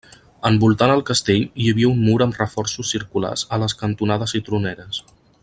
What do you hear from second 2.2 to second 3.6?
amb reforços circulars